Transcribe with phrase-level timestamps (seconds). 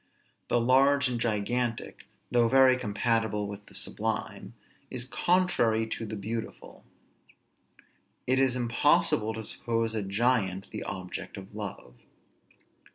[0.47, 4.55] The large and gigantic, though very compatible with the sublime,
[4.89, 6.85] is contrary to the beautiful.
[8.25, 11.93] It is impossible to suppose a giant the object of love.